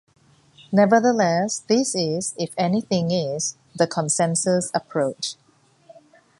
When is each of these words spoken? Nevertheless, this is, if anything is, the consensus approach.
Nevertheless, 0.71 1.59
this 1.59 1.93
is, 1.93 2.33
if 2.35 2.55
anything 2.57 3.11
is, 3.11 3.55
the 3.75 3.85
consensus 3.85 4.71
approach. 4.73 5.35